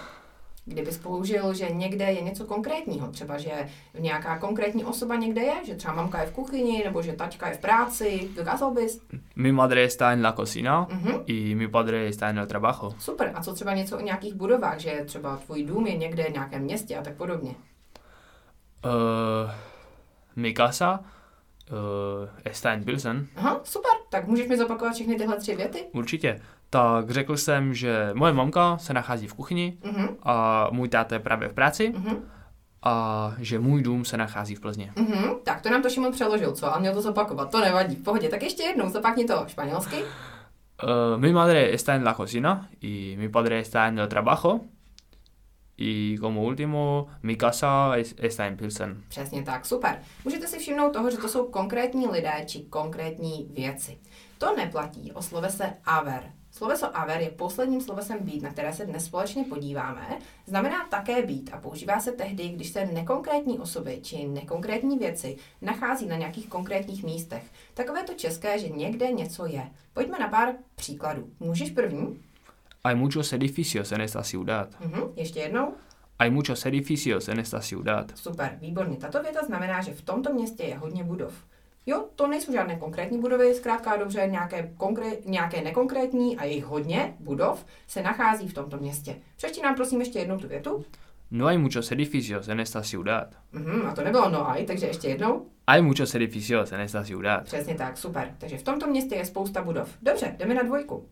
Kdybys 0.64 0.99
použil, 0.99 1.54
že 1.54 1.71
někde 1.71 2.04
je 2.04 2.21
něco 2.21 2.45
konkrétního, 2.45 3.09
třeba 3.09 3.38
že 3.38 3.50
nějaká 3.99 4.38
konkrétní 4.38 4.85
osoba 4.85 5.16
někde 5.16 5.40
je, 5.42 5.54
že 5.66 5.75
třeba 5.75 5.95
mamka 5.95 6.21
je 6.21 6.26
v 6.26 6.33
kuchyni, 6.33 6.83
nebo 6.85 7.02
že 7.02 7.12
taťka 7.12 7.49
je 7.49 7.54
v 7.54 7.59
práci, 7.59 8.28
dokázal 8.37 8.71
bys? 8.71 9.00
Mi 9.37 9.52
madre 9.52 9.85
está 9.85 10.12
en 10.12 10.23
la 10.23 10.33
cocina 10.33 10.87
Mhm. 10.90 11.12
y 11.26 11.54
mi 11.54 11.69
padre 11.69 12.09
está 12.09 12.28
en 12.31 12.38
el 12.38 12.47
trabajo. 12.47 12.95
Super. 12.99 13.33
A 13.35 13.42
co 13.42 13.54
třeba 13.54 13.75
něco 13.75 13.99
o 13.99 14.00
nějakých 14.00 14.35
budovách, 14.35 14.78
že 14.78 15.02
třeba 15.07 15.37
tvůj 15.37 15.64
dům 15.64 15.87
je 15.87 15.97
někde 15.97 16.25
v 16.25 16.33
nějakém 16.33 16.62
městě 16.62 16.97
a 16.97 17.02
tak 17.02 17.14
podobně? 17.16 17.54
Uh, 18.85 19.50
mi 20.37 20.54
casa 20.54 21.00
uh, 21.00 22.28
está 22.45 22.73
en 22.73 22.85
Pilsen. 22.85 23.26
Aha, 23.37 23.61
super. 23.64 23.90
Tak 24.11 24.26
můžeš 24.26 24.49
mi 24.49 24.57
zopakovat 24.57 24.95
všechny 24.95 25.14
tyhle 25.16 25.37
tři 25.37 25.57
věty? 25.57 25.85
Určitě. 25.92 26.40
Tak 26.72 27.10
řekl 27.10 27.36
jsem, 27.36 27.74
že 27.74 28.10
moje 28.14 28.32
mamka 28.32 28.78
se 28.78 28.92
nachází 28.94 29.26
v 29.26 29.34
kuchyni 29.34 29.78
Mhm, 29.84 30.08
a 30.22 30.68
můj 30.70 30.88
táta 30.88 31.14
je 31.14 31.18
právě 31.18 31.48
v 31.48 31.52
práci 31.52 31.92
mhm, 31.96 32.16
a 32.82 33.32
že 33.38 33.58
můj 33.58 33.82
dům 33.82 34.04
se 34.04 34.16
nachází 34.16 34.54
v 34.54 34.60
Plzně. 34.60 34.92
mhm. 34.96 35.24
Tak 35.44 35.60
to 35.62 35.70
nám 35.70 35.82
to 35.82 35.90
Šimon 35.90 36.12
přeložil, 36.12 36.52
co? 36.52 36.74
A 36.74 36.78
měl 36.78 36.94
to 36.94 37.02
zopakovat. 37.02 37.50
To 37.50 37.60
nevadí. 37.60 37.96
V 37.96 38.02
pohodě. 38.02 38.28
Tak 38.28 38.42
ještě 38.42 38.62
jednou, 38.62 38.88
zopakni 38.88 39.24
to 39.24 39.44
španělsky. 39.46 39.96
Uh, 40.02 41.20
mi 41.20 41.32
madre 41.32 41.72
está 41.74 41.94
en 41.94 42.04
la 42.04 42.14
cocina 42.14 42.68
y 42.82 43.16
mi 43.18 43.28
padre 43.28 43.58
está 43.58 43.88
en 43.88 43.98
el 43.98 44.08
trabajo. 44.08 44.60
Y 45.78 46.18
como 46.20 46.42
último, 46.42 47.06
mi 47.22 47.36
casa 47.36 47.92
es- 47.96 48.14
está 48.18 48.46
en 48.46 48.56
Pilsen. 48.56 49.02
Přesně 49.08 49.42
tak, 49.42 49.66
super. 49.66 49.98
Můžete 50.24 50.46
si 50.46 50.58
všimnout 50.58 50.92
toho, 50.92 51.10
že 51.10 51.16
to 51.16 51.28
jsou 51.28 51.46
konkrétní 51.46 52.06
lidé 52.06 52.32
či 52.46 52.60
konkrétní 52.60 53.48
věci. 53.54 53.98
To 54.38 54.56
neplatí 54.56 55.12
o 55.12 55.22
slovese 55.22 55.72
aver. 55.84 56.22
Sloveso 56.52 56.97
aver 56.97 57.21
je 57.21 57.30
posledním 57.30 57.80
slovesem 57.80 58.18
být, 58.21 58.42
na 58.42 58.50
které 58.50 58.73
se 58.73 58.87
dnes 58.87 59.04
společně 59.04 59.44
podíváme. 59.44 60.18
Znamená 60.47 60.88
také 60.90 61.23
být 61.23 61.50
a 61.52 61.59
používá 61.59 62.00
se 62.00 62.12
tehdy, 62.12 62.49
když 62.49 62.68
se 62.68 62.87
nekonkrétní 62.87 63.59
osoby 63.59 64.00
či 64.02 64.28
nekonkrétní 64.28 64.99
věci 64.99 65.37
nachází 65.61 66.06
na 66.06 66.16
nějakých 66.16 66.49
konkrétních 66.49 67.04
místech. 67.04 67.42
Takové 67.75 68.02
to 68.02 68.14
české, 68.14 68.59
že 68.59 68.68
někde 68.68 69.12
něco 69.12 69.47
je. 69.47 69.71
Pojďme 69.92 70.18
na 70.18 70.28
pár 70.28 70.54
příkladů. 70.75 71.30
Můžeš 71.40 71.71
první? 71.71 72.23
Hay 72.85 72.94
muchos 72.94 73.32
edificios 73.32 73.92
en 73.92 74.02
esta 74.02 74.23
ciudad. 74.23 74.68
Mhm, 74.80 75.02
ještě 75.16 75.40
jednou. 75.40 75.75
Hay 76.21 76.30
muchos 76.30 76.66
edificios 76.66 77.28
en 77.28 77.40
esta 77.40 77.61
ciudad. 77.61 78.12
Super, 78.14 78.59
výborně. 78.61 78.97
Tato 78.97 79.23
věta 79.23 79.40
znamená, 79.47 79.82
že 79.82 79.94
v 79.94 80.02
tomto 80.02 80.32
městě 80.32 80.62
je 80.62 80.78
hodně 80.78 81.04
budov. 81.04 81.35
Jo, 81.86 82.04
to 82.16 82.26
nejsou 82.26 82.52
žádné 82.52 82.76
konkrétní 82.76 83.18
budovy, 83.20 83.54
zkrátka 83.54 83.96
dobře, 83.96 84.26
nějaké, 84.30 84.72
konkré- 84.76 85.16
nějaké 85.24 85.62
nekonkrétní 85.62 86.36
a 86.36 86.44
jejich 86.44 86.64
hodně 86.64 87.14
budov 87.20 87.66
se 87.86 88.02
nachází 88.02 88.48
v 88.48 88.54
tomto 88.54 88.76
městě. 88.76 89.16
Přečti 89.36 89.62
nám 89.62 89.74
prosím 89.74 90.00
ještě 90.00 90.18
jednou 90.18 90.38
tu 90.38 90.48
větu. 90.48 90.84
No 91.30 91.44
hay 91.46 91.58
muchos 91.58 91.92
edificios 91.92 92.48
en 92.48 92.60
esta 92.60 92.82
ciudad. 92.82 93.28
Mhm, 93.52 93.86
a 93.86 93.94
to 93.94 94.04
nebylo 94.04 94.30
no 94.30 94.50
aj, 94.50 94.64
takže 94.66 94.86
ještě 94.86 95.08
jednou. 95.08 95.46
Hay 95.68 95.82
muchos 95.82 96.14
edificios 96.14 96.72
en 96.72 96.80
esta 96.80 97.04
ciudad. 97.04 97.44
Přesně 97.44 97.74
tak, 97.74 97.98
super. 97.98 98.34
Takže 98.38 98.58
v 98.58 98.62
tomto 98.62 98.86
městě 98.86 99.14
je 99.14 99.24
spousta 99.24 99.62
budov. 99.62 99.88
Dobře, 100.02 100.36
jdeme 100.38 100.54
na 100.54 100.62
dvojku. 100.62 101.08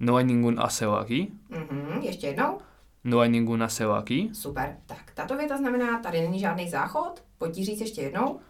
No 0.00 0.14
hay 0.14 0.24
ningún 0.24 0.60
aseo 0.60 0.92
aquí. 0.92 1.32
Mhm, 1.48 2.00
ještě 2.02 2.26
jednou. 2.26 2.58
No 3.04 3.18
hay 3.18 3.28
ningún 3.28 3.62
aseo 3.62 3.92
aquí. 3.92 4.30
Super. 4.32 4.76
Tak, 4.86 5.10
tato 5.14 5.36
věta 5.36 5.56
znamená, 5.56 5.98
tady 6.02 6.20
není 6.20 6.40
žádný 6.40 6.70
záchod. 6.70 7.22
Pojď 7.38 7.54
říct 7.54 7.80
ještě 7.80 8.02
jednou. 8.02 8.40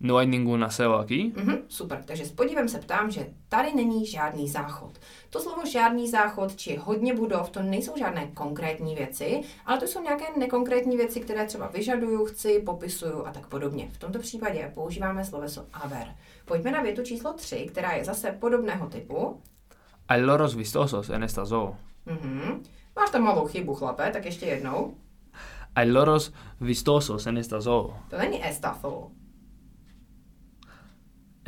No 0.00 0.16
hay 0.16 0.26
ningún 0.26 0.64
aseo 0.64 0.94
aquí. 0.94 1.32
Mhm, 1.36 1.58
super. 1.68 2.02
Takže 2.04 2.24
s 2.24 2.32
podívem 2.32 2.68
se 2.68 2.78
ptám, 2.78 3.10
že 3.10 3.26
tady 3.48 3.74
není 3.74 4.06
žádný 4.06 4.48
záchod. 4.48 4.98
To 5.30 5.40
slovo 5.40 5.66
žádný 5.66 6.08
záchod 6.08 6.56
či 6.56 6.76
hodně 6.76 7.14
budov, 7.14 7.50
to 7.50 7.62
nejsou 7.62 7.92
žádné 7.98 8.26
konkrétní 8.26 8.94
věci, 8.94 9.40
ale 9.66 9.78
to 9.78 9.86
jsou 9.86 10.02
nějaké 10.02 10.24
nekonkrétní 10.36 10.96
věci, 10.96 11.20
které 11.20 11.46
třeba 11.46 11.66
vyžaduju, 11.66 12.24
chci, 12.24 12.62
popisuju 12.66 13.26
a 13.26 13.32
tak 13.32 13.46
podobně. 13.46 13.88
V 13.92 13.98
tomto 13.98 14.18
případě 14.18 14.70
používáme 14.74 15.24
sloveso 15.24 15.66
aver. 15.72 16.14
Pojďme 16.44 16.70
na 16.70 16.82
větu 16.82 17.02
číslo 17.02 17.32
3, 17.32 17.56
která 17.56 17.92
je 17.92 18.04
zase 18.04 18.32
podobného 18.32 18.86
typu. 18.86 19.40
Hay 20.10 20.24
loros 20.24 20.54
vistosos 20.54 21.10
en 21.10 21.24
esta 21.24 21.44
zoo. 21.44 21.76
Mhm. 22.06 22.62
Máš 22.96 23.10
tam 23.10 23.22
malou 23.22 23.46
chybu, 23.46 23.74
chlape, 23.74 24.10
tak 24.12 24.24
ještě 24.24 24.46
jednou. 24.46 24.94
Hay 25.76 25.90
loros 25.92 26.32
vistosos 26.60 27.26
en 27.26 27.38
esta 27.38 27.60
zoo. 27.60 27.96
To 28.10 28.18
není 28.18 28.46
estafo. 28.48 29.10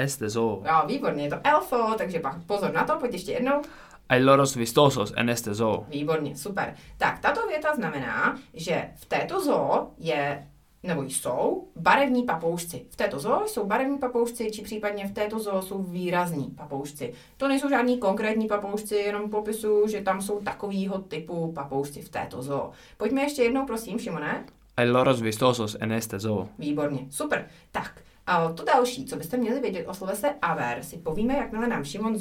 Este 0.00 0.28
zoo. 0.28 0.62
Jo, 0.66 0.86
výborně, 0.86 1.24
je 1.24 1.30
to 1.30 1.36
elfo, 1.44 1.94
takže 1.98 2.20
pak 2.20 2.36
pozor 2.46 2.72
na 2.72 2.84
to, 2.84 2.96
pojď 2.96 3.12
ještě 3.12 3.32
jednou. 3.32 3.62
Hay 4.10 4.24
loros 4.24 4.54
vistosos 4.54 5.12
en 5.16 5.30
este 5.30 5.54
zoo. 5.54 5.86
Výborně, 5.88 6.36
super. 6.36 6.74
Tak, 6.98 7.18
tato 7.18 7.46
věta 7.46 7.74
znamená, 7.74 8.38
že 8.54 8.90
v 8.94 9.04
této 9.04 9.44
zoo 9.44 9.90
je 9.98 10.46
nebo 10.82 11.02
jsou 11.02 11.68
barevní 11.76 12.22
papoušci. 12.22 12.86
V 12.90 12.96
této 12.96 13.18
zoo 13.18 13.42
jsou 13.46 13.66
barevní 13.66 13.98
papoušci, 13.98 14.50
či 14.50 14.62
případně 14.62 15.06
v 15.06 15.12
této 15.12 15.38
zoo 15.38 15.62
jsou 15.62 15.82
výrazní 15.82 16.44
papoušci. 16.44 17.12
To 17.36 17.48
nejsou 17.48 17.68
žádní 17.68 17.98
konkrétní 17.98 18.46
papoušci, 18.48 18.94
jenom 18.94 19.30
popisuju, 19.30 19.88
že 19.88 20.00
tam 20.00 20.22
jsou 20.22 20.40
takovýho 20.40 20.98
typu 20.98 21.52
papoušci 21.52 22.02
v 22.02 22.08
této 22.08 22.42
zoo. 22.42 22.70
Pojďme 22.96 23.22
ještě 23.22 23.42
jednou, 23.42 23.66
prosím, 23.66 23.98
Šimone. 23.98 24.44
Hay 24.78 24.90
loros 24.90 25.20
vistosos 25.20 25.76
en 25.80 25.92
este 25.92 26.20
zoo. 26.20 26.48
Výborně, 26.58 27.06
super. 27.10 27.46
Tak, 27.72 28.02
a 28.26 28.52
to 28.52 28.64
další, 28.64 29.04
co 29.04 29.16
byste 29.16 29.36
měli 29.36 29.60
vědět 29.60 29.86
o 29.86 29.94
slovese 29.94 30.34
aver, 30.42 30.82
si 30.82 30.96
povíme, 30.96 31.34
jakmile 31.36 31.68
nám 31.68 31.84
Šimon 31.84 32.18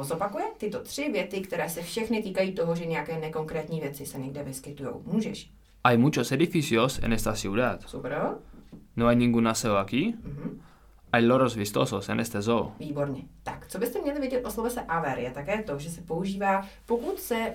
zopakuje 0.00 0.44
tyto 0.58 0.80
tři 0.80 1.12
věty, 1.12 1.40
které 1.40 1.68
se 1.68 1.82
všechny 1.82 2.22
týkají 2.22 2.52
toho, 2.52 2.74
že 2.74 2.86
nějaké 2.86 3.18
nekonkrétní 3.18 3.80
věci 3.80 4.06
se 4.06 4.18
někde 4.18 4.42
vyskytují. 4.42 4.90
Můžeš. 5.04 5.50
Hay 5.84 5.96
muchos 5.96 6.32
edificios 6.32 6.98
en 7.02 7.12
esta 7.12 7.32
ciudad. 7.32 7.82
Super. 7.88 8.34
No 8.96 9.06
hay 9.06 9.16
ningún 9.16 9.48
aseo 9.48 9.76
aquí. 9.76 10.14
Mhm. 10.22 10.60
Hay 11.12 11.26
loros 11.26 11.54
vistosos 11.54 12.08
en 12.08 12.20
este 12.20 12.42
zoo. 12.42 12.72
Výborně. 12.78 13.22
Tak, 13.42 13.66
co 13.68 13.78
byste 13.78 14.00
měli 14.02 14.20
vědět 14.20 14.44
o 14.44 14.50
slovese 14.50 14.80
aver, 14.80 15.18
je 15.18 15.30
také 15.30 15.62
to, 15.62 15.78
že 15.78 15.90
se 15.90 16.00
používá, 16.00 16.66
pokud 16.86 17.20
se 17.20 17.54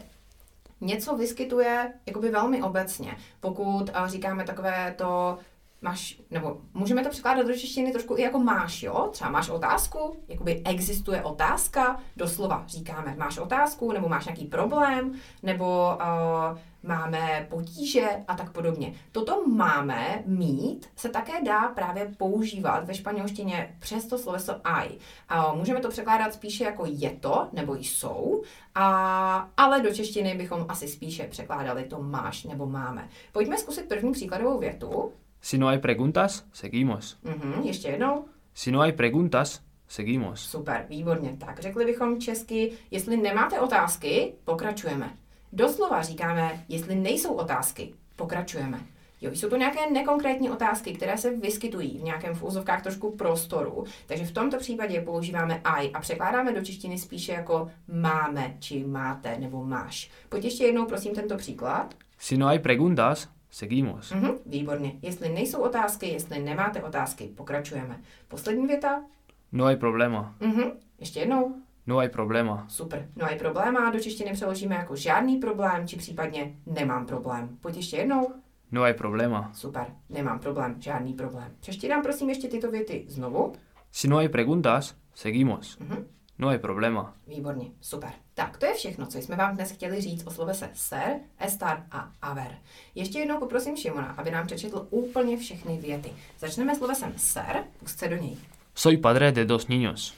něco 0.82 1.18
vyskytuje 1.18 1.94
jakoby 2.06 2.30
velmi 2.30 2.64
obecně. 2.64 3.18
Pokud 3.40 3.90
a 3.94 4.08
říkáme 4.08 4.44
takové 4.44 4.96
to, 4.98 5.38
máš, 5.82 6.22
nebo 6.30 6.58
můžeme 6.74 7.04
to 7.04 7.10
překládat 7.10 7.48
do 7.48 7.54
češtiny 7.54 7.92
trošku 7.92 8.18
i 8.18 8.22
jako 8.22 8.40
máš, 8.40 8.84
jo? 8.84 9.10
Třeba 9.12 9.30
máš 9.30 9.50
otázku, 9.50 10.18
jakoby 10.28 10.62
existuje 10.66 11.24
otázka, 11.24 12.00
doslova 12.18 12.64
říkáme 12.68 13.16
máš 13.18 13.38
otázku, 13.38 13.92
nebo 13.92 14.10
máš 14.10 14.26
nějaký 14.26 14.46
problém, 14.46 15.14
nebo 15.44 15.96
uh, 15.96 16.58
máme 16.84 17.48
potíže 17.50 18.08
a 18.28 18.36
tak 18.36 18.52
podobně. 18.52 18.94
Toto 19.12 19.48
máme 19.48 20.24
mít 20.26 20.90
se 20.96 21.10
také 21.10 21.44
dá 21.44 21.62
právě 21.62 22.14
používat 22.18 22.86
ve 22.86 22.94
španělštině 22.94 23.76
přes 23.80 24.06
to 24.06 24.18
sloveso 24.18 24.56
I. 24.64 24.98
A 25.30 25.54
můžeme 25.54 25.80
to 25.80 25.90
překládat 25.90 26.34
spíše 26.34 26.64
jako 26.64 26.84
je 26.88 27.10
to 27.10 27.48
nebo 27.52 27.76
jsou, 27.76 28.42
a, 28.76 29.50
ale 29.58 29.82
do 29.82 29.94
češtiny 29.94 30.36
bychom 30.36 30.66
asi 30.70 30.88
spíše 30.88 31.28
překládali 31.28 31.84
to 31.84 32.02
máš 32.02 32.44
nebo 32.44 32.66
máme. 32.66 33.10
Pojďme 33.32 33.58
zkusit 33.58 33.88
první 33.88 34.12
příkladovou 34.12 34.60
větu. 34.60 35.12
Si 35.42 35.58
no 35.58 35.68
hay 35.68 35.80
preguntas, 35.80 36.44
seguimos. 36.54 37.18
Mhm, 37.24 37.62
ještě 37.64 37.88
jednou. 37.88 38.26
Si 38.54 38.72
no 38.72 38.80
hay 38.80 38.92
preguntas, 38.92 39.62
seguimos. 39.88 40.40
Super, 40.42 40.86
výborně. 40.90 41.38
Tak 41.40 41.60
řekli 41.60 41.86
bychom 41.86 42.22
česky, 42.22 42.72
jestli 42.92 43.18
nemáte 43.18 43.60
otázky, 43.60 44.34
pokračujeme. 44.44 45.18
Doslova 45.54 46.02
říkáme, 46.02 46.66
jestli 46.70 46.96
nejsou 46.96 47.34
otázky, 47.34 47.94
pokračujeme. 48.16 48.80
Jo, 49.22 49.32
jsou 49.32 49.50
to 49.50 49.58
nějaké 49.58 49.90
nekonkrétní 49.92 50.50
otázky, 50.50 50.94
které 50.94 51.18
se 51.18 51.38
vyskytují 51.38 51.98
v 51.98 52.04
nějakém 52.04 52.36
v 52.36 52.44
úzovkách 52.44 52.84
trošku 52.84 53.12
prostoru, 53.12 53.84
takže 54.06 54.26
v 54.26 54.32
tomto 54.32 54.58
případě 54.58 55.02
používáme 55.02 55.62
I 55.64 55.92
a 55.92 56.00
překládáme 56.00 56.54
do 56.54 56.62
češtiny 56.62 56.98
spíše 56.98 57.32
jako 57.32 57.72
máme, 57.88 58.56
či 58.60 58.84
máte, 58.84 59.38
nebo 59.38 59.66
máš. 59.66 60.12
Pojď 60.30 60.44
ještě 60.44 60.64
jednou, 60.64 60.86
prosím, 60.86 61.16
tento 61.16 61.38
příklad. 61.38 61.94
Si 62.18 62.38
no 62.38 62.46
hay 62.46 62.60
preguntas, 62.60 63.28
seguimos. 63.52 64.12
Mhm, 64.12 64.32
výborně. 64.46 64.94
Jestli 65.02 65.30
nejsou 65.30 65.62
otázky, 65.62 66.08
jestli 66.08 66.40
nemáte 66.40 66.84
otázky, 66.84 67.24
pokračujeme. 67.36 68.00
Poslední 68.28 68.68
věta. 68.68 69.04
No 69.52 69.66
hay 69.66 69.76
problema. 69.76 70.36
Mhm, 70.40 70.64
ještě 71.00 71.20
jednou. 71.20 71.56
No 71.88 71.98
hay 71.98 72.10
problema. 72.10 72.66
Super. 72.70 73.10
No 73.16 73.26
a 73.26 73.30
i 73.30 73.40
probléma 73.40 73.90
do 73.92 74.00
češtiny 74.00 74.34
přeložíme 74.34 74.76
jako 74.76 74.96
žádný 74.96 75.38
problém, 75.38 75.88
či 75.88 75.98
případně 75.98 76.56
nemám 76.66 77.06
problém. 77.06 77.58
Pojď 77.62 77.76
ještě 77.76 77.98
jednou. 77.98 78.34
No 78.72 78.82
hay 78.82 78.94
problema. 78.94 79.52
Super. 79.54 79.86
Nemám 80.10 80.40
problém, 80.40 80.76
žádný 80.80 81.14
problém. 81.14 81.52
Přečti 81.60 81.88
nám 81.88 82.04
prosím 82.04 82.30
ještě 82.30 82.48
tyto 82.48 82.72
věty 82.72 83.06
znovu. 83.08 83.54
Si 83.92 84.08
no 84.08 84.18
hay 84.18 84.30
preguntas, 84.30 84.96
seguimos. 85.14 85.78
Mhm. 85.80 86.08
No 86.42 86.48
hay 86.48 86.58
problema. 86.60 87.14
Výborně, 87.28 87.66
super. 87.82 88.10
Tak, 88.34 88.58
to 88.58 88.66
je 88.66 88.74
všechno, 88.74 89.06
co 89.06 89.18
jsme 89.18 89.36
vám 89.36 89.56
dnes 89.56 89.72
chtěli 89.72 90.02
říct 90.02 90.28
o 90.28 90.32
slovese 90.32 90.70
ser, 90.74 91.20
estar 91.40 91.84
a 91.92 92.12
aver. 92.22 92.58
Ještě 92.96 93.20
jednou 93.20 93.40
poprosím 93.40 93.78
Šimona, 93.78 94.16
aby 94.18 94.32
nám 94.32 94.48
přečetl 94.48 94.88
úplně 94.90 95.38
všechny 95.38 95.78
věty. 95.78 96.14
Začneme 96.40 96.76
slovesem 96.76 97.14
ser, 97.18 97.64
pusťte 97.80 98.08
do 98.08 98.16
něj. 98.16 98.38
Soy 98.76 98.98
padre 98.98 99.32
de 99.32 99.46
dos 99.46 99.68
niños. 99.68 100.14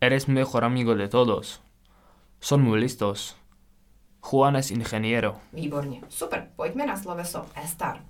Eres 0.00 0.26
mejor 0.26 0.64
amigo 0.64 0.94
de 0.94 1.08
todos. 1.08 1.60
Son 2.40 2.62
muy 2.62 2.80
listos. 2.80 3.36
Juan 4.20 4.56
es 4.56 4.70
ingeniero. 4.70 5.36
Výborně, 5.52 6.00
super. 6.08 6.48
Pojďme 6.56 6.86
na 6.86 6.96
sloveso 6.96 7.46
estar. 7.64 8.04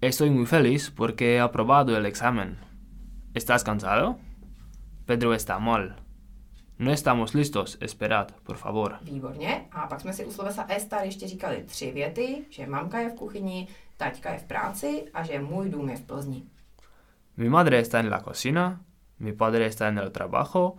Estoy 0.00 0.30
muy 0.30 0.46
feliz 0.46 0.90
porque 0.90 1.34
he 1.34 1.40
aprobado 1.40 1.96
el 1.96 2.06
examen. 2.06 2.58
¿Estás 3.34 3.64
cansado? 3.64 4.16
Pedro 5.06 5.34
está 5.34 5.58
mal. 5.58 6.05
No 6.78 6.92
estamos 6.92 7.34
listos. 7.34 7.78
Esperad, 7.80 8.32
por 8.42 8.56
favor. 8.56 8.98
Výborně. 9.02 9.66
A 9.72 9.86
pak 9.86 10.00
jsme 10.00 10.12
si 10.12 10.24
u 10.24 10.32
slovesa 10.32 10.66
estar 10.68 11.04
ještě 11.04 11.28
říkali 11.28 11.64
tři 11.66 11.92
věty, 11.92 12.44
že 12.50 12.66
mamka 12.66 13.00
je 13.00 13.10
v 13.10 13.14
kuchyni, 13.14 13.68
taťka 13.96 14.32
je 14.32 14.38
v 14.38 14.44
práci 14.44 15.04
a 15.14 15.22
že 15.22 15.40
můj 15.40 15.70
dům 15.70 15.88
je 15.88 15.96
v 15.96 16.02
Plzni. 16.02 16.42
Mi 17.36 17.48
madre 17.48 17.80
está 17.80 18.00
en 18.00 18.08
la 18.10 18.20
cocina, 18.20 18.80
mi 19.18 19.32
padre 19.32 19.66
está 19.66 19.88
en 19.88 19.98
el 19.98 20.10
trabajo 20.10 20.76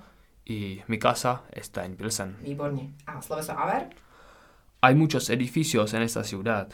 y 0.49 0.83
mi 0.87 0.97
casa 0.97 1.43
está 1.51 1.85
en 1.85 1.95
Pilsen. 1.95 2.35
Výborně. 2.41 2.89
A 3.07 3.21
sloveso 3.21 3.59
aver? 3.59 3.83
Hay 4.81 4.95
muchos 4.95 5.29
edificios 5.29 5.93
en 5.93 6.01
esta 6.01 6.23
ciudad. 6.23 6.67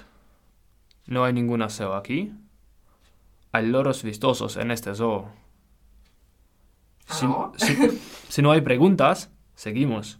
No 1.08 1.24
hay 1.24 1.34
ningún 1.34 1.62
aseo 1.63 1.94
aquí. 1.94 2.34
Hay 3.53 3.65
loros 3.68 4.03
vistosos 4.03 4.58
en 4.58 4.72
este 4.72 4.96
zoo. 4.96 5.27
Si, 7.13 7.25
si- 7.58 8.00
si 8.29 8.41
no 8.41 8.50
hay 8.51 8.62
preguntas, 8.62 9.29
seguimos. 9.55 10.17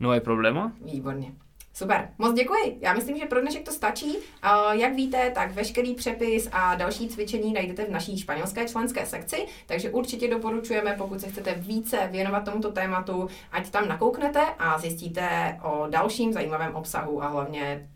No 0.00 0.10
hay 0.10 0.20
problema. 0.20 0.72
Výborně. 0.84 1.32
Super, 1.74 2.08
moc 2.18 2.34
děkuji. 2.34 2.78
Já 2.80 2.92
myslím, 2.94 3.16
že 3.18 3.26
pro 3.26 3.40
dnešek 3.40 3.64
to 3.64 3.72
stačí. 3.72 4.16
A 4.42 4.74
Jak 4.74 4.94
víte, 4.94 5.30
tak 5.34 5.52
veškerý 5.52 5.94
přepis 5.94 6.48
a 6.52 6.74
další 6.74 7.08
cvičení 7.08 7.52
najdete 7.52 7.84
v 7.84 7.90
naší 7.90 8.18
španělské 8.18 8.68
členské 8.68 9.06
sekci, 9.06 9.46
takže 9.66 9.90
určitě 9.90 10.28
doporučujeme, 10.30 10.94
pokud 10.98 11.20
se 11.20 11.28
chcete 11.28 11.54
více 11.54 12.08
věnovat 12.12 12.44
tomuto 12.44 12.72
tématu, 12.72 13.28
ať 13.52 13.70
tam 13.70 13.88
nakouknete 13.88 14.40
a 14.58 14.78
zjistíte 14.78 15.58
o 15.62 15.86
dalším 15.90 16.32
zajímavém 16.32 16.74
obsahu 16.74 17.22
a 17.22 17.28
hlavně 17.28 17.88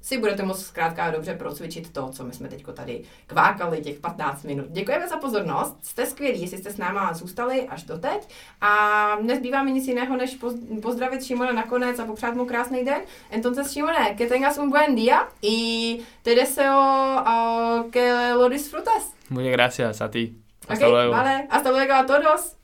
si 0.00 0.18
budete 0.18 0.42
moct 0.42 0.66
zkrátka 0.66 1.04
a 1.04 1.10
dobře 1.10 1.34
procvičit 1.34 1.92
to, 1.92 2.08
co 2.08 2.24
my 2.24 2.32
jsme 2.32 2.48
teď 2.48 2.64
tady 2.74 3.02
kvákali 3.26 3.80
těch 3.80 3.98
15 4.00 4.44
minut. 4.44 4.66
Děkujeme 4.70 5.08
za 5.08 5.16
pozornost, 5.16 5.76
jste 5.82 6.06
skvělí, 6.06 6.42
jestli 6.42 6.58
jste 6.58 6.70
s 6.70 6.76
náma 6.76 7.14
zůstali 7.14 7.68
až 7.68 7.82
do 7.82 7.98
teď 7.98 8.28
a 8.60 9.16
nezbývá 9.22 9.62
mi 9.62 9.72
nic 9.72 9.88
jiného, 9.88 10.16
než 10.16 10.40
poz- 10.40 10.80
pozdravit 10.80 11.24
Šimona 11.24 11.52
nakonec 11.52 11.98
a 11.98 12.04
popřát 12.04 12.34
mu 12.34 12.44
krásný 12.44 12.84
den. 12.84 13.00
Entonces, 13.30 13.72
Šimone, 13.72 14.14
que 14.14 14.26
tengas 14.26 14.58
un 14.58 14.70
buen 14.70 14.94
día 14.94 15.28
y 15.42 16.00
te 16.22 16.34
deseo 16.34 16.80
uh, 17.20 17.90
que 17.90 18.32
lo 18.34 18.48
disfrutes. 18.48 19.12
Muchas 19.30 19.52
gracias 19.52 20.00
a 20.00 20.08
ti. 20.08 20.34
Hasta 20.68 20.88
luego. 20.88 21.12
vale, 21.12 21.46
hasta 21.50 21.70
luego 21.70 21.92
a 21.92 22.04
todos. 22.04 22.59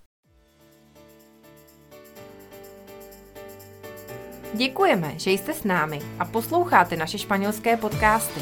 Děkujeme, 4.56 5.12
že 5.16 5.30
jste 5.30 5.54
s 5.54 5.64
námi 5.64 6.00
a 6.18 6.24
posloucháte 6.24 6.96
naše 6.96 7.18
španělské 7.18 7.76
podcasty. 7.76 8.40